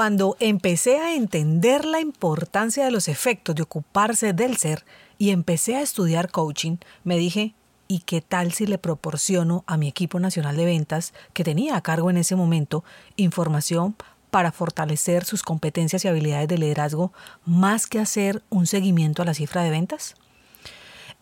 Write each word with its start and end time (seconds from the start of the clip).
Cuando 0.00 0.34
empecé 0.40 0.96
a 0.96 1.14
entender 1.14 1.84
la 1.84 2.00
importancia 2.00 2.86
de 2.86 2.90
los 2.90 3.06
efectos 3.06 3.54
de 3.54 3.60
ocuparse 3.60 4.32
del 4.32 4.56
ser 4.56 4.86
y 5.18 5.28
empecé 5.28 5.76
a 5.76 5.82
estudiar 5.82 6.30
coaching, 6.30 6.78
me 7.04 7.18
dije, 7.18 7.52
¿y 7.86 7.98
qué 7.98 8.22
tal 8.22 8.50
si 8.54 8.64
le 8.64 8.78
proporciono 8.78 9.62
a 9.66 9.76
mi 9.76 9.88
equipo 9.88 10.18
nacional 10.18 10.56
de 10.56 10.64
ventas, 10.64 11.12
que 11.34 11.44
tenía 11.44 11.76
a 11.76 11.82
cargo 11.82 12.08
en 12.08 12.16
ese 12.16 12.34
momento, 12.34 12.82
información 13.16 13.94
para 14.30 14.52
fortalecer 14.52 15.26
sus 15.26 15.42
competencias 15.42 16.02
y 16.06 16.08
habilidades 16.08 16.48
de 16.48 16.56
liderazgo 16.56 17.12
más 17.44 17.86
que 17.86 17.98
hacer 17.98 18.42
un 18.48 18.66
seguimiento 18.66 19.20
a 19.20 19.26
la 19.26 19.34
cifra 19.34 19.62
de 19.64 19.68
ventas? 19.68 20.14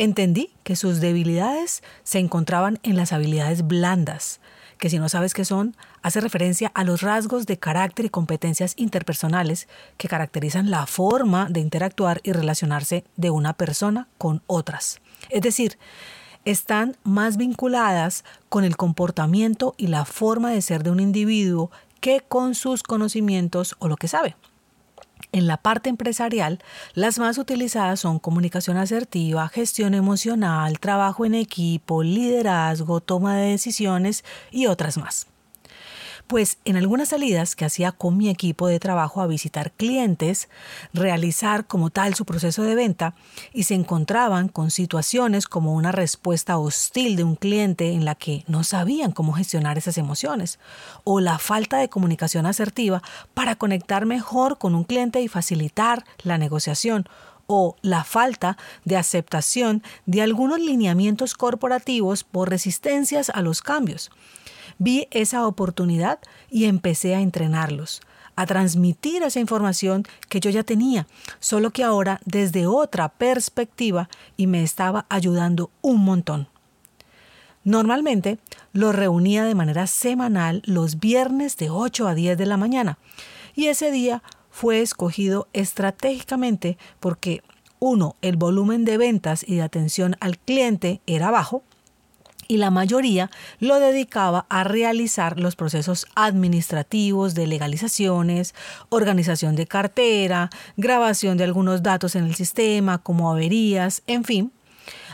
Entendí 0.00 0.52
que 0.62 0.76
sus 0.76 1.00
debilidades 1.00 1.82
se 2.04 2.20
encontraban 2.20 2.78
en 2.84 2.96
las 2.96 3.12
habilidades 3.12 3.66
blandas, 3.66 4.40
que 4.78 4.90
si 4.90 5.00
no 5.00 5.08
sabes 5.08 5.34
qué 5.34 5.44
son, 5.44 5.74
hace 6.02 6.20
referencia 6.20 6.70
a 6.74 6.84
los 6.84 7.02
rasgos 7.02 7.46
de 7.46 7.58
carácter 7.58 8.04
y 8.04 8.08
competencias 8.08 8.74
interpersonales 8.76 9.66
que 9.96 10.06
caracterizan 10.06 10.70
la 10.70 10.86
forma 10.86 11.48
de 11.50 11.58
interactuar 11.58 12.20
y 12.22 12.30
relacionarse 12.30 13.02
de 13.16 13.30
una 13.30 13.54
persona 13.54 14.06
con 14.18 14.40
otras. 14.46 15.00
Es 15.30 15.42
decir, 15.42 15.78
están 16.44 16.96
más 17.02 17.36
vinculadas 17.36 18.24
con 18.48 18.62
el 18.62 18.76
comportamiento 18.76 19.74
y 19.76 19.88
la 19.88 20.04
forma 20.04 20.52
de 20.52 20.62
ser 20.62 20.84
de 20.84 20.92
un 20.92 21.00
individuo 21.00 21.72
que 22.00 22.20
con 22.20 22.54
sus 22.54 22.84
conocimientos 22.84 23.74
o 23.80 23.88
lo 23.88 23.96
que 23.96 24.06
sabe. 24.06 24.36
En 25.32 25.46
la 25.46 25.58
parte 25.58 25.90
empresarial, 25.90 26.58
las 26.94 27.18
más 27.18 27.38
utilizadas 27.38 28.00
son 28.00 28.18
comunicación 28.18 28.76
asertiva, 28.78 29.48
gestión 29.48 29.94
emocional, 29.94 30.80
trabajo 30.80 31.26
en 31.26 31.34
equipo, 31.34 32.02
liderazgo, 32.02 33.00
toma 33.00 33.36
de 33.36 33.50
decisiones 33.50 34.24
y 34.50 34.66
otras 34.66 34.96
más. 34.96 35.26
Pues 36.28 36.58
en 36.66 36.76
algunas 36.76 37.08
salidas 37.08 37.56
que 37.56 37.64
hacía 37.64 37.90
con 37.90 38.18
mi 38.18 38.28
equipo 38.28 38.66
de 38.66 38.78
trabajo 38.78 39.22
a 39.22 39.26
visitar 39.26 39.72
clientes, 39.72 40.50
realizar 40.92 41.66
como 41.66 41.88
tal 41.88 42.14
su 42.14 42.26
proceso 42.26 42.64
de 42.64 42.74
venta 42.74 43.14
y 43.54 43.62
se 43.62 43.72
encontraban 43.72 44.48
con 44.48 44.70
situaciones 44.70 45.46
como 45.46 45.72
una 45.72 45.90
respuesta 45.90 46.58
hostil 46.58 47.16
de 47.16 47.24
un 47.24 47.34
cliente 47.34 47.92
en 47.92 48.04
la 48.04 48.14
que 48.14 48.44
no 48.46 48.62
sabían 48.62 49.12
cómo 49.12 49.32
gestionar 49.32 49.78
esas 49.78 49.96
emociones 49.96 50.58
o 51.02 51.20
la 51.20 51.38
falta 51.38 51.78
de 51.78 51.88
comunicación 51.88 52.44
asertiva 52.44 53.02
para 53.32 53.56
conectar 53.56 54.04
mejor 54.04 54.58
con 54.58 54.74
un 54.74 54.84
cliente 54.84 55.22
y 55.22 55.28
facilitar 55.28 56.04
la 56.24 56.36
negociación 56.36 57.08
o 57.46 57.74
la 57.80 58.04
falta 58.04 58.58
de 58.84 58.98
aceptación 58.98 59.82
de 60.04 60.20
algunos 60.20 60.60
lineamientos 60.60 61.32
corporativos 61.32 62.22
por 62.22 62.50
resistencias 62.50 63.30
a 63.30 63.40
los 63.40 63.62
cambios 63.62 64.10
vi 64.78 65.08
esa 65.10 65.46
oportunidad 65.46 66.18
y 66.50 66.64
empecé 66.64 67.14
a 67.14 67.20
entrenarlos, 67.20 68.00
a 68.36 68.46
transmitir 68.46 69.22
esa 69.22 69.40
información 69.40 70.04
que 70.28 70.40
yo 70.40 70.50
ya 70.50 70.62
tenía, 70.62 71.06
solo 71.40 71.70
que 71.70 71.84
ahora 71.84 72.20
desde 72.24 72.66
otra 72.66 73.08
perspectiva 73.08 74.08
y 74.36 74.46
me 74.46 74.62
estaba 74.62 75.06
ayudando 75.08 75.70
un 75.82 76.04
montón. 76.04 76.48
Normalmente 77.64 78.38
los 78.72 78.94
reunía 78.94 79.44
de 79.44 79.54
manera 79.54 79.86
semanal 79.86 80.62
los 80.64 81.00
viernes 81.00 81.56
de 81.56 81.68
8 81.68 82.08
a 82.08 82.14
10 82.14 82.38
de 82.38 82.46
la 82.46 82.56
mañana 82.56 82.98
y 83.54 83.66
ese 83.66 83.90
día 83.90 84.22
fue 84.50 84.80
escogido 84.80 85.48
estratégicamente 85.52 86.78
porque 87.00 87.42
uno, 87.80 88.16
el 88.22 88.36
volumen 88.36 88.84
de 88.84 88.98
ventas 88.98 89.44
y 89.46 89.56
de 89.56 89.62
atención 89.62 90.16
al 90.20 90.38
cliente 90.38 91.00
era 91.06 91.30
bajo, 91.30 91.62
y 92.48 92.56
la 92.56 92.70
mayoría 92.70 93.30
lo 93.60 93.78
dedicaba 93.78 94.46
a 94.48 94.64
realizar 94.64 95.38
los 95.38 95.54
procesos 95.54 96.06
administrativos 96.14 97.34
de 97.34 97.46
legalizaciones, 97.46 98.54
organización 98.88 99.54
de 99.54 99.66
cartera, 99.66 100.50
grabación 100.76 101.36
de 101.36 101.44
algunos 101.44 101.82
datos 101.82 102.16
en 102.16 102.24
el 102.24 102.34
sistema 102.34 102.98
como 102.98 103.30
averías, 103.30 104.02
en 104.06 104.24
fin. 104.24 104.52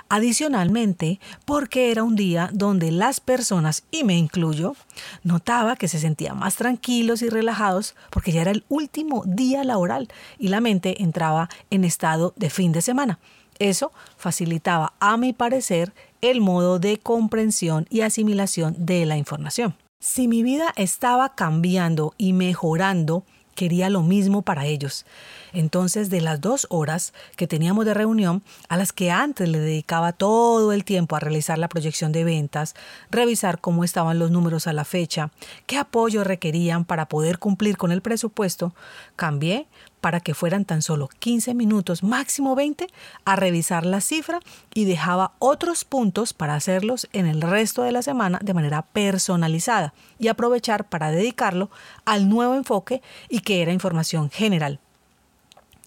Adicionalmente, 0.09 1.19
porque 1.45 1.91
era 1.91 2.05
un 2.05 2.15
día 2.15 2.51
donde 2.53 2.93
las 2.93 3.21
personas, 3.21 3.85
y 3.91 4.05
me 4.05 4.17
incluyo, 4.17 4.77
notaba 5.25 5.77
que 5.77 5.89
se 5.89 5.99
sentían 5.99 6.39
más 6.39 6.57
tranquilos 6.57 7.23
y 7.23 7.31
relajados 7.31 7.97
porque 8.11 8.31
ya 8.31 8.43
era 8.43 8.51
el 8.51 8.65
último 8.69 9.25
día 9.27 9.65
laboral 9.65 10.09
y 10.39 10.49
la 10.49 10.61
mente 10.61 11.03
entraba 11.03 11.49
en 11.71 11.85
estado 11.85 12.35
de 12.37 12.51
fin 12.51 12.71
de 12.71 12.83
semana. 12.83 13.19
Eso 13.59 13.93
facilitaba, 14.17 14.93
a 15.01 15.17
mi 15.17 15.33
parecer, 15.33 15.95
el 16.31 16.41
modo 16.41 16.79
de 16.79 16.99
comprensión 16.99 17.87
y 17.91 18.01
asimilación 18.01 18.75
de 18.79 19.05
la 19.05 19.19
información. 19.19 19.77
Si 20.01 20.27
mi 20.27 20.43
vida 20.43 20.73
estaba 20.77 21.35
cambiando 21.35 22.15
y 22.17 22.33
mejorando, 22.33 23.25
quería 23.55 23.91
lo 23.91 24.03
mismo 24.03 24.41
para 24.41 24.65
ellos. 24.65 25.05
Entonces, 25.53 26.09
de 26.09 26.23
las 26.23 26.41
dos 26.41 26.67
horas 26.71 27.13
que 27.37 27.47
teníamos 27.47 27.85
de 27.85 27.93
reunión, 27.93 28.43
a 28.71 28.79
las 28.79 28.93
que 28.93 29.11
antes 29.11 29.51
le 29.51 29.59
dedicaba 29.59 30.13
todo 30.13 30.73
el 30.73 30.85
tiempo 30.85 31.15
a 31.15 31.21
realizar 31.21 31.59
la 31.59 31.69
proyección 31.69 32.11
de 32.11 32.25
ventas, 32.25 32.75
revisar 33.11 33.61
cómo 33.61 33.85
estaban 33.85 34.19
los 34.19 34.31
números 34.31 34.67
a 34.67 34.73
la 34.73 34.85
fecha, 34.85 35.31
qué 35.67 35.77
apoyo 35.77 36.25
requerían 36.25 36.87
para 36.87 37.07
poder 37.07 37.39
cumplir 37.39 37.77
con 37.77 37.93
el 37.93 38.01
presupuesto, 38.01 38.75
cambié 39.15 39.67
para 40.05 40.21
que 40.21 40.35
fueran 40.35 40.67
tan 40.67 40.83
solo 40.83 41.09
15 41.09 41.55
minutos, 41.55 42.03
máximo 42.03 42.55
20, 42.55 42.89
a 43.25 43.37
revisar 43.37 43.87
la 43.87 44.03
cifra 44.03 44.39
y 44.75 44.85
dejaba 44.85 45.33
otros 45.39 45.87
puntos 45.87 46.35
para 46.35 46.55
hacerlos 46.55 47.09
en 47.15 47.25
el 47.25 47.41
resto 47.41 47.85
de 47.85 47.93
la 47.93 48.03
semana 48.03 48.39
de 48.43 48.53
manera 48.53 48.83
personalizada 48.83 49.95
y 50.19 50.29
aprovechar 50.29 50.91
para 50.91 51.11
dedicarlo 51.11 51.71
al 52.05 52.29
nuevo 52.29 52.55
enfoque 52.55 53.01
y 53.31 53.41
que 53.41 53.63
era 53.63 53.73
información 53.73 54.29
general. 54.29 54.79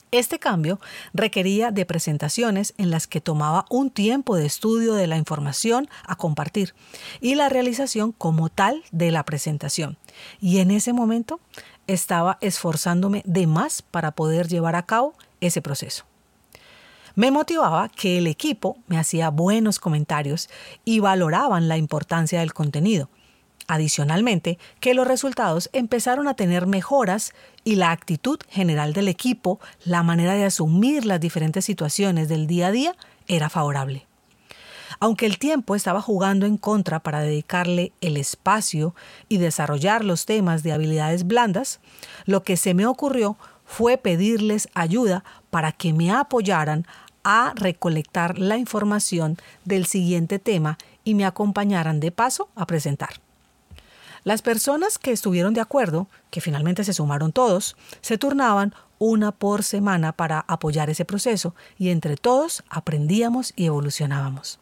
Este 0.10 0.40
cambio 0.40 0.80
requería 1.14 1.70
de 1.70 1.86
presentaciones 1.86 2.74
en 2.78 2.90
las 2.90 3.06
que 3.06 3.22
tomaba 3.22 3.66
un 3.70 3.92
tiempo 3.92 4.36
de 4.36 4.46
estudio 4.48 4.94
de 4.94 5.06
la 5.06 5.18
información 5.18 5.90
a 6.08 6.16
compartir 6.16 6.74
y 7.20 7.36
la 7.36 7.50
realización 7.50 8.14
como 8.14 8.50
tal 8.50 8.84
de 8.92 9.12
la 9.12 9.24
presentación. 9.26 9.98
Y 10.40 10.60
en 10.60 10.72
ese 10.72 10.94
momento 10.94 11.42
estaba 11.88 12.38
esforzándome 12.42 13.24
de 13.26 13.48
más 13.48 13.82
para 13.82 14.12
poder 14.12 14.48
llevar 14.48 14.76
a 14.76 14.86
cabo 14.86 15.14
ese 15.42 15.62
proceso. 15.62 16.06
Me 17.16 17.32
motivaba 17.32 17.90
que 17.90 18.20
el 18.20 18.28
equipo 18.28 18.78
me 18.88 19.00
hacía 19.00 19.30
buenos 19.32 19.80
comentarios 19.80 20.50
y 20.86 21.00
valoraban 21.00 21.68
la 21.68 21.78
importancia 21.78 22.42
del 22.42 22.54
contenido. 22.54 23.10
Adicionalmente, 23.68 24.60
que 24.80 24.94
los 24.94 25.08
resultados 25.08 25.70
empezaron 25.74 26.28
a 26.28 26.36
tener 26.36 26.68
mejoras 26.68 27.34
y 27.64 27.76
la 27.76 27.92
actitud 27.92 28.40
general 28.50 28.94
del 28.94 29.08
equipo, 29.08 29.60
la 29.84 30.04
manera 30.04 30.36
de 30.36 30.46
asumir 30.46 31.06
las 31.06 31.20
diferentes 31.20 31.66
situaciones 31.66 32.30
del 32.30 32.46
día 32.46 32.68
a 32.68 32.72
día, 32.72 32.96
era 33.28 33.50
favorable. 33.50 34.06
Aunque 35.00 35.28
el 35.28 35.38
tiempo 35.38 35.76
estaba 35.76 36.02
jugando 36.02 36.46
en 36.46 36.58
contra 36.58 37.00
para 37.00 37.22
dedicarle 37.22 37.92
el 38.02 38.18
espacio 38.18 38.96
y 39.30 39.38
desarrollar 39.38 40.04
los 40.04 40.26
temas 40.26 40.64
de 40.64 40.72
habilidades 40.72 41.28
blandas, 41.28 41.80
lo 42.26 42.44
que 42.44 42.58
se 42.58 42.74
me 42.74 42.88
ocurrió 42.88 43.38
fue 43.66 43.98
pedirles 43.98 44.70
ayuda 44.74 45.24
para 45.52 45.72
que 45.72 45.94
me 45.94 46.12
apoyaran 46.12 46.88
a 47.24 47.54
recolectar 47.56 48.40
la 48.40 48.58
información 48.58 49.38
del 49.66 49.86
siguiente 49.86 50.40
tema 50.40 50.78
y 51.04 51.14
me 51.14 51.26
acompañaran 51.26 52.00
de 52.00 52.12
paso 52.12 52.50
a 52.56 52.66
presentar. 52.66 53.22
Las 54.24 54.42
personas 54.42 54.98
que 54.98 55.12
estuvieron 55.12 55.54
de 55.54 55.62
acuerdo, 55.62 56.08
que 56.32 56.42
finalmente 56.42 56.84
se 56.84 56.94
sumaron 56.94 57.32
todos, 57.32 57.78
se 58.02 58.18
turnaban 58.18 58.74
una 59.00 59.32
por 59.32 59.64
semana 59.64 60.12
para 60.12 60.40
apoyar 60.48 60.90
ese 60.90 61.06
proceso 61.06 61.54
y 61.78 61.90
entre 61.90 62.18
todos 62.18 62.64
aprendíamos 62.70 63.54
y 63.56 63.66
evolucionábamos. 63.66 64.60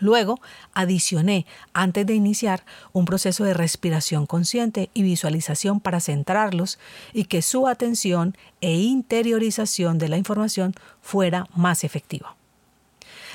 Luego 0.00 0.40
adicioné, 0.74 1.46
antes 1.72 2.06
de 2.06 2.14
iniciar, 2.14 2.64
un 2.92 3.04
proceso 3.04 3.44
de 3.44 3.54
respiración 3.54 4.26
consciente 4.26 4.90
y 4.94 5.02
visualización 5.02 5.80
para 5.80 6.00
centrarlos 6.00 6.78
y 7.12 7.24
que 7.24 7.42
su 7.42 7.66
atención 7.66 8.36
e 8.60 8.74
interiorización 8.74 9.98
de 9.98 10.08
la 10.08 10.16
información 10.16 10.74
fuera 11.00 11.46
más 11.54 11.84
efectiva. 11.84 12.36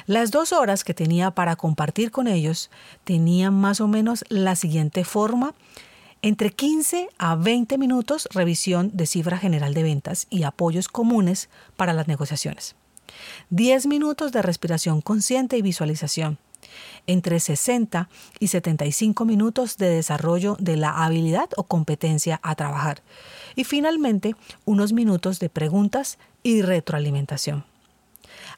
Las 0.05 0.31
dos 0.31 0.51
horas 0.51 0.83
que 0.83 0.93
tenía 0.93 1.31
para 1.31 1.55
compartir 1.55 2.11
con 2.11 2.27
ellos 2.27 2.69
tenían 3.03 3.53
más 3.53 3.79
o 3.79 3.87
menos 3.87 4.25
la 4.29 4.55
siguiente 4.55 5.03
forma 5.03 5.53
Entre 6.25 6.51
15 6.51 7.09
a 7.17 7.35
20 7.35 7.77
minutos 7.77 8.29
revisión 8.31 8.91
de 8.93 9.07
cifra 9.07 9.37
general 9.37 9.73
de 9.73 9.83
ventas 9.83 10.25
y 10.29 10.43
apoyos 10.43 10.87
comunes 10.87 11.49
para 11.75 11.91
las 11.91 12.07
negociaciones. 12.07 12.77
10 13.49 13.87
minutos 13.87 14.31
de 14.31 14.41
respiración 14.41 15.01
consciente 15.01 15.57
y 15.57 15.61
visualización. 15.61 16.37
Entre 17.07 17.39
60 17.39 18.09
y 18.39 18.47
75 18.47 19.25
minutos 19.25 19.77
de 19.77 19.89
desarrollo 19.89 20.55
de 20.59 20.77
la 20.77 21.03
habilidad 21.03 21.49
o 21.57 21.63
competencia 21.63 22.39
a 22.43 22.55
trabajar. 22.55 23.01
Y 23.55 23.63
finalmente, 23.63 24.35
unos 24.65 24.93
minutos 24.93 25.39
de 25.39 25.49
preguntas 25.49 26.17
y 26.43 26.61
retroalimentación. 26.61 27.65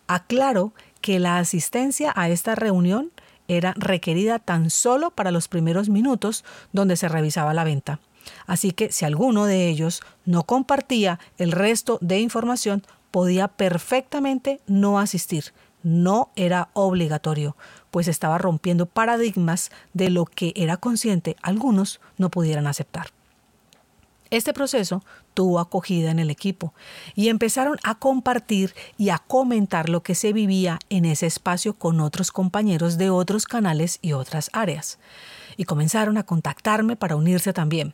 Aclaro 0.07 0.73
que 1.01 1.19
la 1.19 1.37
asistencia 1.37 2.13
a 2.15 2.29
esta 2.29 2.55
reunión 2.55 3.11
era 3.47 3.73
requerida 3.77 4.39
tan 4.39 4.69
solo 4.69 5.11
para 5.11 5.31
los 5.31 5.47
primeros 5.47 5.89
minutos 5.89 6.43
donde 6.73 6.97
se 6.97 7.09
revisaba 7.09 7.53
la 7.53 7.63
venta. 7.63 7.99
Así 8.47 8.71
que 8.71 8.91
si 8.91 9.05
alguno 9.05 9.45
de 9.45 9.69
ellos 9.69 10.01
no 10.25 10.43
compartía 10.43 11.19
el 11.37 11.51
resto 11.51 11.99
de 12.01 12.19
información, 12.19 12.83
podía 13.11 13.47
perfectamente 13.47 14.59
no 14.67 14.99
asistir. 14.99 15.53
No 15.85 16.31
era 16.35 16.69
obligatorio, 16.73 17.55
pues 17.91 18.07
estaba 18.07 18.39
rompiendo 18.39 18.87
paradigmas 18.87 19.69
de 19.93 20.09
lo 20.09 20.25
que 20.25 20.51
era 20.55 20.77
consciente 20.77 21.35
algunos 21.43 22.01
no 22.17 22.31
pudieran 22.31 22.65
aceptar. 22.65 23.11
Este 24.31 24.51
proceso 24.51 25.03
tuvo 25.35 25.59
acogida 25.59 26.09
en 26.09 26.17
el 26.17 26.31
equipo 26.31 26.73
y 27.13 27.29
empezaron 27.29 27.77
a 27.83 27.99
compartir 27.99 28.73
y 28.97 29.09
a 29.09 29.19
comentar 29.19 29.87
lo 29.87 30.01
que 30.01 30.15
se 30.15 30.33
vivía 30.33 30.79
en 30.89 31.05
ese 31.05 31.27
espacio 31.27 31.75
con 31.75 31.99
otros 31.99 32.31
compañeros 32.31 32.97
de 32.97 33.11
otros 33.11 33.45
canales 33.45 33.99
y 34.01 34.13
otras 34.13 34.49
áreas. 34.53 34.97
Y 35.57 35.65
comenzaron 35.65 36.17
a 36.17 36.23
contactarme 36.23 36.95
para 36.95 37.15
unirse 37.15 37.53
también, 37.53 37.93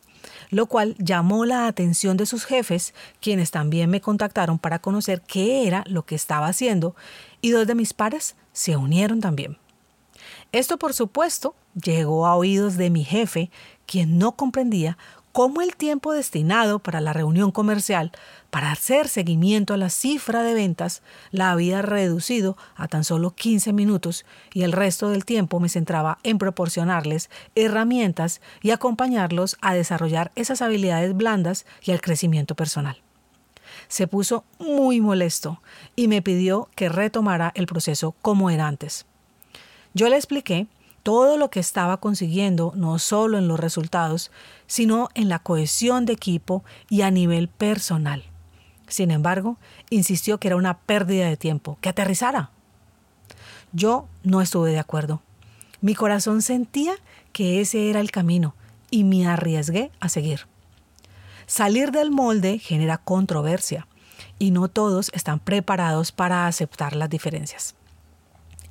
lo 0.50 0.66
cual 0.66 0.96
llamó 0.98 1.46
la 1.46 1.68
atención 1.68 2.18
de 2.18 2.26
sus 2.26 2.46
jefes, 2.46 2.94
quienes 3.20 3.52
también 3.52 3.90
me 3.90 4.02
contactaron 4.02 4.60
para 4.60 4.80
conocer 4.80 5.22
qué 5.22 5.68
era 5.68 5.84
lo 5.88 6.06
que 6.06 6.16
estaba 6.16 6.48
haciendo, 6.48 6.96
y 7.42 7.52
dos 7.52 7.68
de 7.68 7.76
mis 7.76 7.94
pares 7.94 8.36
se 8.54 8.78
unieron 8.78 9.22
también. 9.22 9.58
Esto, 10.52 10.78
por 10.78 10.94
supuesto, 10.94 11.56
llegó 11.82 12.28
a 12.28 12.36
oídos 12.36 12.78
de 12.78 12.90
mi 12.90 13.04
jefe, 13.04 13.50
quien 13.86 14.18
no 14.18 14.34
comprendía 14.34 14.98
cómo 15.32 15.62
el 15.62 15.76
tiempo 15.76 16.14
destinado 16.14 16.80
para 16.80 17.02
la 17.02 17.14
reunión 17.14 17.52
comercial 17.52 18.12
para 18.50 18.72
hacer 18.72 19.08
seguimiento 19.08 19.74
a 19.74 19.78
la 19.78 19.90
cifra 19.90 20.44
de 20.44 20.54
ventas 20.54 21.02
la 21.32 21.52
había 21.52 21.82
reducido 21.82 22.58
a 22.76 22.88
tan 22.88 23.04
solo 23.04 23.32
15 23.32 23.74
minutos 23.74 24.26
y 24.54 24.64
el 24.64 24.74
resto 24.74 25.10
del 25.10 25.26
tiempo 25.26 25.60
me 25.60 25.70
centraba 25.70 26.20
en 26.24 26.38
proporcionarles 26.38 27.30
herramientas 27.56 28.42
y 28.62 28.72
acompañarlos 28.72 29.58
a 29.62 29.74
desarrollar 29.74 30.32
esas 30.36 30.62
habilidades 30.62 31.16
blandas 31.16 31.66
y 31.82 31.92
al 31.92 32.02
crecimiento 32.02 32.56
personal. 32.56 33.02
Se 33.88 34.08
puso 34.08 34.44
muy 34.60 35.02
molesto 35.02 35.62
y 35.96 36.08
me 36.08 36.22
pidió 36.22 36.70
que 36.76 36.90
retomara 36.90 37.52
el 37.56 37.68
proceso 37.68 38.16
como 38.22 38.50
era 38.50 38.68
antes. 38.68 39.06
Yo 39.94 40.08
le 40.10 40.16
expliqué 40.16 40.68
todo 41.04 41.38
lo 41.38 41.50
que 41.50 41.60
estaba 41.60 41.98
consiguiendo, 41.98 42.74
no 42.76 43.00
solo 43.00 43.38
en 43.38 43.48
los 43.48 43.60
resultados, 43.60 44.32
sino 44.68 45.10
en 45.16 45.30
la 45.30 45.40
cohesión 45.40 46.06
de 46.06 46.14
equipo 46.14 46.64
y 46.90 47.02
a 47.02 47.12
nivel 47.12 47.48
personal. 47.48 48.24
Sin 48.88 49.12
embargo, 49.12 49.58
insistió 49.90 50.40
que 50.40 50.50
era 50.50 50.58
una 50.58 50.78
pérdida 50.78 51.28
de 51.28 51.38
tiempo, 51.38 51.78
que 51.82 51.90
aterrizara. 51.90 52.52
Yo 53.72 54.08
no 54.24 54.42
estuve 54.42 54.72
de 54.72 54.80
acuerdo. 54.80 55.22
Mi 55.80 55.96
corazón 55.96 56.42
sentía 56.42 56.94
que 57.32 57.62
ese 57.62 57.90
era 57.90 58.02
el 58.02 58.12
camino 58.12 58.54
y 58.90 59.04
me 59.04 59.26
arriesgué 59.26 59.92
a 60.00 60.10
seguir. 60.10 60.48
Salir 61.48 61.92
del 61.92 62.12
molde 62.12 62.60
genera 62.60 62.98
controversia 62.98 63.88
y 64.40 64.52
no 64.52 64.68
todos 64.68 65.10
están 65.14 65.40
preparados 65.40 66.12
para 66.12 66.48
aceptar 66.48 66.96
las 66.96 67.10
diferencias. 67.10 67.76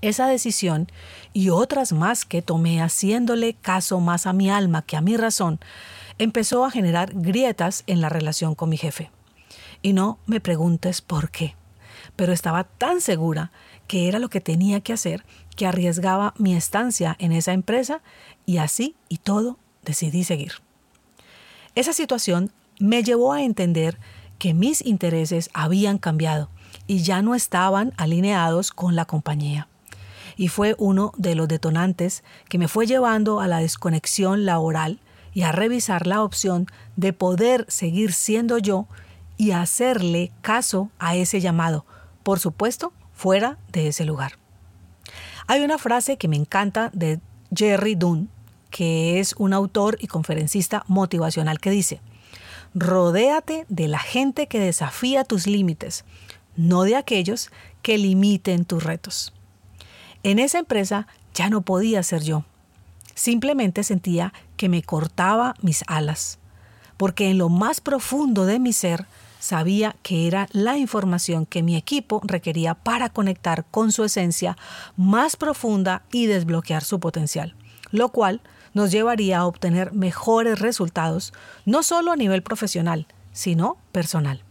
Esa 0.02 0.26
decisión 0.29 0.88
y 1.35 1.50
otras 1.50 1.93
más 1.93 2.25
que 2.25 2.41
tomé 2.41 2.81
haciéndole 2.81 3.55
caso 3.55 4.00
más 4.00 4.26
a 4.26 4.32
mi 4.32 4.50
alma 4.50 4.82
que 4.82 4.97
a 4.97 5.02
mi 5.02 5.17
razón, 5.17 5.61
empezó 6.19 6.64
a 6.64 6.70
generar 6.70 7.12
grietas 7.14 7.85
en 7.87 8.00
la 8.00 8.08
relación 8.08 8.55
con 8.55 8.70
mi 8.70 8.79
jefe. 8.79 9.11
Y 9.82 9.93
no 9.93 10.19
me 10.26 10.41
preguntes 10.41 11.02
por 11.02 11.31
qué, 11.31 11.55
pero 12.17 12.32
estaba 12.32 12.64
tan 12.64 13.02
segura 13.02 13.52
que 13.88 14.08
era 14.08 14.19
lo 14.19 14.31
que 14.31 14.41
tenía 14.41 14.81
que 14.81 14.94
hacer 14.94 15.25
que 15.55 15.67
arriesgaba 15.67 16.32
mi 16.38 16.55
estancia 16.55 17.17
en 17.19 17.32
esa 17.32 17.52
empresa 17.52 18.00
y 18.47 18.56
así 18.58 18.97
y 19.08 19.19
todo 19.19 19.58
decidí 19.85 20.25
seguir. 20.25 20.52
Esa 21.75 21.93
situación 21.93 22.52
me 22.79 23.02
llevó 23.02 23.32
a 23.32 23.43
entender 23.43 23.99
que 24.38 24.55
mis 24.55 24.85
intereses 24.85 25.50
habían 25.52 25.99
cambiado 25.99 26.49
y 26.87 27.02
ya 27.02 27.20
no 27.20 27.35
estaban 27.35 27.93
alineados 27.99 28.70
con 28.70 28.97
la 28.97 29.05
compañía 29.05 29.69
y 30.41 30.49
fue 30.49 30.75
uno 30.79 31.13
de 31.19 31.35
los 31.35 31.49
detonantes 31.49 32.25
que 32.49 32.57
me 32.57 32.67
fue 32.67 32.87
llevando 32.87 33.41
a 33.41 33.47
la 33.47 33.59
desconexión 33.59 34.47
laboral 34.47 34.99
y 35.35 35.43
a 35.43 35.53
revisar 35.53 36.07
la 36.07 36.25
opción 36.25 36.67
de 36.97 37.13
poder 37.13 37.67
seguir 37.69 38.15
siendo 38.15 38.57
yo 38.57 38.87
y 39.37 39.51
hacerle 39.51 40.33
caso 40.41 40.89
a 40.99 41.15
ese 41.15 41.43
llamado, 41.43 41.85
por 42.23 42.39
supuesto, 42.39 42.95
fuera 43.13 43.59
de 43.71 43.89
ese 43.89 44.07
lugar. 44.07 44.39
Hay 45.47 45.61
una 45.61 45.77
frase 45.77 46.17
que 46.17 46.27
me 46.27 46.37
encanta 46.37 46.89
de 46.95 47.21
Jerry 47.55 47.95
Dunn, 47.95 48.31
que 48.71 49.21
es 49.21 49.35
un 49.37 49.53
autor 49.53 49.99
y 50.01 50.07
conferencista 50.07 50.85
motivacional 50.89 51.61
que 51.61 51.69
dice, 51.69 52.01
Rodéate 52.75 53.67
de 53.69 53.89
la 53.89 53.99
gente 53.99 54.47
que 54.47 54.59
desafía 54.59 55.25
tus 55.25 55.47
límites, 55.47 56.07
no 56.57 56.85
de 56.85 56.97
aquellos 56.97 57.51
que 57.83 57.99
limiten 57.99 58.65
tus 58.65 58.83
retos. 58.83 59.35
En 60.23 60.39
esa 60.39 60.59
empresa 60.59 61.07
ya 61.35 61.49
no 61.49 61.63
podía 61.63 62.03
ser 62.03 62.23
yo. 62.23 62.45
Simplemente 63.15 63.85
sentía 63.85 64.33
que 64.57 64.69
me 64.69 64.83
cortaba 64.83 65.55
mis 65.63 65.83
alas, 65.87 66.39
porque 66.97 67.31
en 67.31 67.39
lo 67.39 67.49
más 67.49 67.81
profundo 67.81 68.45
de 68.45 68.59
mi 68.59 68.73
ser 68.73 69.07
sabía 69.39 69.97
que 70.03 70.27
era 70.27 70.49
la 70.53 70.77
información 70.77 71.47
que 71.47 71.63
mi 71.63 71.77
equipo 71.77 72.21
requería 72.25 72.75
para 72.75 73.09
conectar 73.09 73.65
con 73.71 73.93
su 73.93 74.05
esencia 74.05 74.59
más 74.97 75.37
profunda 75.37 76.03
y 76.13 76.27
desbloquear 76.27 76.85
su 76.85 77.00
potencial, 77.00 77.55
lo 77.91 78.11
cual 78.11 78.43
nos 78.75 78.91
llevaría 78.91 79.39
a 79.39 79.47
obtener 79.47 79.93
mejores 79.93 80.59
resultados, 80.59 81.33
no 81.65 81.83
solo 81.83 82.12
a 82.12 82.17
nivel 82.17 82.43
profesional, 82.43 83.07
sino 83.33 83.79
personal. 83.93 84.43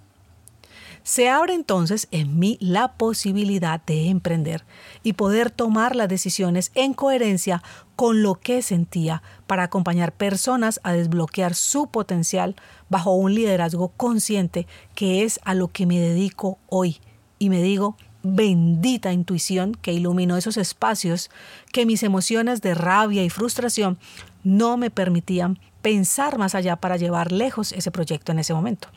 Se 1.10 1.28
abre 1.28 1.56
entonces 1.56 2.08
en 2.12 2.38
mí 2.38 2.60
la 2.62 2.90
posibilidad 2.94 3.84
de 3.84 4.10
emprender 4.10 4.64
y 5.02 5.14
poder 5.14 5.50
tomar 5.50 5.96
las 5.96 6.08
decisiones 6.08 6.72
en 6.76 6.94
coherencia 6.94 7.64
con 7.96 8.22
lo 8.22 8.36
que 8.36 8.62
sentía 8.62 9.24
para 9.48 9.64
acompañar 9.64 10.12
personas 10.12 10.80
a 10.84 10.94
desbloquear 10.94 11.56
su 11.56 11.88
potencial 11.88 12.56
bajo 12.90 13.16
un 13.16 13.34
liderazgo 13.34 13.88
consciente 13.98 14.68
que 14.94 15.24
es 15.24 15.40
a 15.46 15.56
lo 15.56 15.70
que 15.70 15.88
me 15.88 16.00
dedico 16.00 16.60
hoy. 16.68 17.00
Y 17.40 17.50
me 17.50 17.64
digo, 17.64 17.98
bendita 18.22 19.12
intuición 19.12 19.74
que 19.74 19.94
iluminó 19.94 20.38
esos 20.38 20.58
espacios 20.58 21.32
que 21.74 21.88
mis 21.88 22.04
emociones 22.04 22.62
de 22.62 22.76
rabia 22.76 23.24
y 23.24 23.32
frustración 23.32 23.98
no 24.44 24.78
me 24.78 24.92
permitían 24.92 25.58
pensar 25.82 26.38
más 26.38 26.54
allá 26.54 26.76
para 26.76 26.98
llevar 26.98 27.32
lejos 27.32 27.72
ese 27.72 27.90
proyecto 27.90 28.32
en 28.32 28.38
ese 28.38 28.54
momento. 28.54 28.90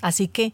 Así 0.00 0.26
que 0.26 0.52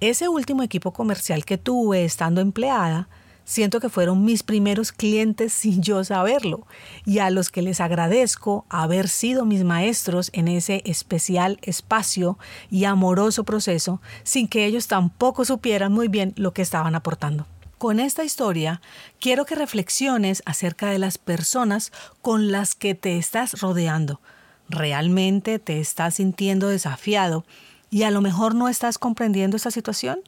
ese 0.00 0.28
último 0.28 0.62
equipo 0.62 0.92
comercial 0.92 1.44
que 1.44 1.56
tuve 1.56 2.04
estando 2.04 2.40
empleada, 2.40 3.08
siento 3.46 3.80
que 3.80 3.88
fueron 3.88 4.24
mis 4.24 4.42
primeros 4.42 4.92
clientes 4.92 5.52
sin 5.54 5.82
yo 5.82 6.04
saberlo 6.04 6.66
y 7.06 7.20
a 7.20 7.30
los 7.30 7.50
que 7.50 7.62
les 7.62 7.80
agradezco 7.80 8.66
haber 8.68 9.08
sido 9.08 9.46
mis 9.46 9.64
maestros 9.64 10.30
en 10.34 10.48
ese 10.48 10.82
especial 10.84 11.58
espacio 11.62 12.38
y 12.70 12.84
amoroso 12.84 13.44
proceso 13.44 14.02
sin 14.22 14.48
que 14.48 14.66
ellos 14.66 14.88
tampoco 14.88 15.44
supieran 15.46 15.92
muy 15.92 16.08
bien 16.08 16.34
lo 16.36 16.52
que 16.52 16.62
estaban 16.62 16.94
aportando. 16.94 17.46
Con 17.78 18.00
esta 18.00 18.24
historia 18.24 18.80
quiero 19.20 19.44
que 19.44 19.54
reflexiones 19.54 20.42
acerca 20.44 20.90
de 20.90 20.98
las 20.98 21.18
personas 21.18 21.92
con 22.20 22.50
las 22.50 22.74
que 22.74 22.94
te 22.94 23.16
estás 23.16 23.60
rodeando. 23.60 24.20
¿Realmente 24.68 25.58
te 25.58 25.78
estás 25.78 26.14
sintiendo 26.14 26.68
desafiado 26.68 27.44
y 27.90 28.02
a 28.02 28.10
lo 28.10 28.20
mejor 28.20 28.54
no 28.54 28.68
estás 28.68 28.98
comprendiendo 28.98 29.56
esta 29.56 29.70
situación. 29.70 30.20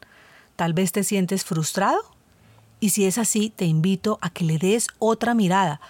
Tal 0.57 0.73
vez 0.73 0.93
te 0.93 1.05
sientes 1.05 1.45
frustrado. 1.45 2.01
Y 2.81 2.91
si 2.91 3.05
es 3.05 3.19
así, 3.19 3.51
te 3.51 3.65
invito 3.65 4.19
a 4.21 4.31
que 4.31 4.45
le 4.45 4.59
des 4.59 4.87
otra 4.99 5.35
mirada, 5.35 5.81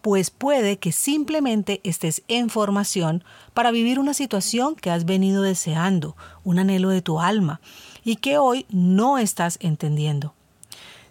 pues 0.00 0.30
puede 0.30 0.78
que 0.78 0.92
simplemente 0.92 1.80
estés 1.82 2.22
en 2.28 2.48
formación 2.48 3.24
para 3.54 3.72
vivir 3.72 3.98
una 3.98 4.14
situación 4.14 4.76
que 4.76 4.90
has 4.90 5.04
venido 5.04 5.42
deseando, 5.42 6.16
un 6.44 6.60
anhelo 6.60 6.90
de 6.90 7.02
tu 7.02 7.18
alma, 7.18 7.60
y 8.04 8.16
que 8.16 8.38
hoy 8.38 8.66
no 8.70 9.18
estás 9.18 9.58
entendiendo. 9.60 10.34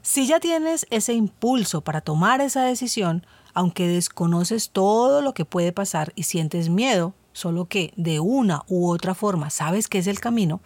Si 0.02 0.28
ya 0.28 0.40
tienes 0.40 0.88
ese 0.92 1.14
impulso 1.14 1.82
para 1.82 2.00
tomar 2.00 2.40
esa 2.40 2.64
decisión, 2.64 3.26
aunque 3.54 3.88
desconoces 3.88 4.70
todo 4.70 5.22
lo 5.22 5.34
que 5.34 5.44
puede 5.44 5.74
pasar 5.74 6.14
y 6.16 6.24
sientes 6.24 6.70
miedo, 6.70 7.14
solo 7.36 7.66
que 7.66 7.94
de 7.98 8.22
una 8.22 8.64
u 8.70 8.90
otra 8.90 9.14
forma 9.14 9.50
sabes 9.50 9.90
que 9.90 9.98
es 9.98 10.08
el 10.08 10.22
camino, 10.22 10.62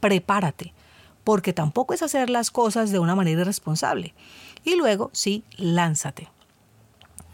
prepárate, 0.00 0.72
porque 1.24 1.52
tampoco 1.52 1.92
es 1.92 2.02
hacer 2.02 2.30
las 2.30 2.50
cosas 2.50 2.90
de 2.90 2.98
una 2.98 3.14
manera 3.14 3.42
irresponsable. 3.42 4.14
Y 4.64 4.76
luego, 4.76 5.10
sí, 5.12 5.44
lánzate. 5.58 6.30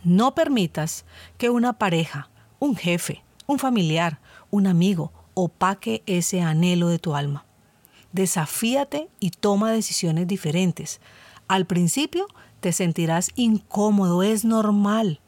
No 0.02 0.34
permitas 0.34 1.04
que 1.38 1.48
una 1.48 1.74
pareja, 1.74 2.28
un 2.58 2.74
jefe, 2.74 3.22
un 3.46 3.60
familiar, 3.60 4.18
un 4.50 4.66
amigo 4.66 5.12
opaque 5.34 6.02
ese 6.06 6.42
anhelo 6.42 6.88
de 6.88 6.98
tu 6.98 7.14
alma. 7.14 7.46
Desafíate 8.10 9.08
y 9.20 9.30
toma 9.30 9.70
decisiones 9.70 10.26
diferentes. 10.26 11.00
Al 11.46 11.66
principio 11.66 12.26
te 12.58 12.72
sentirás 12.72 13.30
incómodo, 13.36 14.24
es 14.24 14.44
normal. 14.44 15.20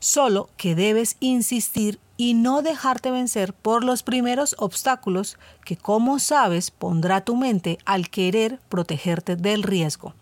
Solo 0.00 0.50
que 0.58 0.74
debes 0.74 1.16
insistir 1.20 1.98
y 2.16 2.34
no 2.34 2.62
dejarte 2.62 3.10
vencer 3.10 3.52
por 3.52 3.84
los 3.84 4.02
primeros 4.02 4.54
obstáculos 4.58 5.36
que, 5.64 5.76
como 5.76 6.18
sabes, 6.18 6.70
pondrá 6.70 7.24
tu 7.24 7.36
mente 7.36 7.78
al 7.84 8.08
querer 8.08 8.60
protegerte 8.68 9.36
del 9.36 9.62
riesgo. 9.62 10.14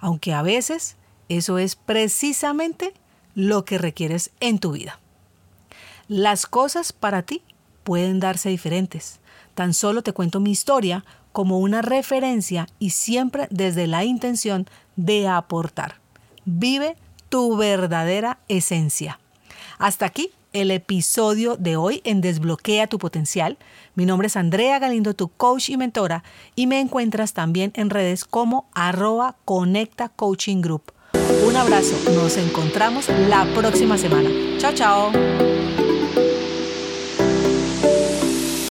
Aunque 0.00 0.32
a 0.32 0.42
veces 0.42 0.96
eso 1.28 1.58
es 1.58 1.76
precisamente 1.76 2.94
lo 3.34 3.64
que 3.64 3.78
requieres 3.78 4.30
en 4.40 4.58
tu 4.58 4.72
vida. 4.72 4.98
Las 6.08 6.46
cosas 6.46 6.92
para 6.92 7.22
ti 7.22 7.42
pueden 7.84 8.20
darse 8.20 8.48
diferentes. 8.48 9.20
Tan 9.54 9.74
solo 9.74 10.02
te 10.02 10.12
cuento 10.12 10.40
mi 10.40 10.50
historia 10.50 11.04
como 11.32 11.58
una 11.58 11.82
referencia 11.82 12.66
y 12.78 12.90
siempre 12.90 13.48
desde 13.50 13.86
la 13.86 14.04
intención 14.04 14.66
de 14.96 15.28
aportar. 15.28 16.00
Vive 16.44 16.96
tu 17.28 17.56
verdadera 17.56 18.38
esencia. 18.48 19.18
Hasta 19.78 20.06
aquí 20.06 20.30
el 20.52 20.70
episodio 20.70 21.56
de 21.56 21.76
hoy 21.76 22.00
en 22.04 22.20
Desbloquea 22.20 22.86
tu 22.86 22.98
potencial. 22.98 23.58
Mi 23.94 24.06
nombre 24.06 24.26
es 24.26 24.36
Andrea 24.36 24.78
Galindo, 24.78 25.14
tu 25.14 25.28
coach 25.28 25.68
y 25.70 25.76
mentora, 25.76 26.24
y 26.54 26.66
me 26.66 26.80
encuentras 26.80 27.32
también 27.32 27.72
en 27.74 27.90
redes 27.90 28.24
como 28.24 28.68
arroba 28.74 29.36
Conecta 29.44 30.08
Coaching 30.08 30.60
Group. 30.60 30.92
Un 31.46 31.56
abrazo, 31.56 31.96
nos 32.12 32.36
encontramos 32.36 33.08
la 33.28 33.44
próxima 33.54 33.98
semana. 33.98 34.30
Chao, 34.58 34.72
chao. 34.72 35.31